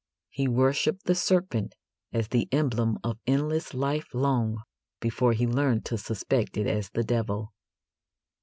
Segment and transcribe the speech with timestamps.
[0.31, 1.75] He worshipped the serpent
[2.11, 4.63] as the emblem of endless life long
[4.99, 7.53] before he learned to suspect it as the devil.